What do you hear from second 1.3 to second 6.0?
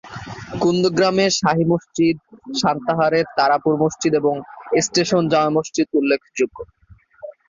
শাহী মসজিদ, সান্তাহারের তারাপুর মসজিদ ও স্টেশন জামে মসজিদ